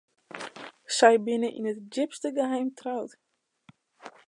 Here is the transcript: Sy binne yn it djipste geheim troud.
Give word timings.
Sy 0.99 1.15
binne 1.25 1.49
yn 1.59 1.69
it 1.71 1.79
djipste 1.91 2.29
geheim 2.37 2.67
troud. 2.79 3.11